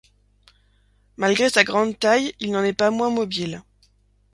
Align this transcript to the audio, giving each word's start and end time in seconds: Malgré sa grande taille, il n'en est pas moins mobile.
Malgré 1.17 1.51
sa 1.51 1.63
grande 1.63 1.99
taille, 1.99 2.33
il 2.39 2.51
n'en 2.51 2.63
est 2.63 2.73
pas 2.73 2.89
moins 2.89 3.11
mobile. 3.11 3.61